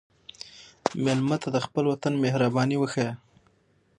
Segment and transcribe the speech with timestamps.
[1.03, 3.11] مېلمه ته د خپل وطن مهرباني وښیه.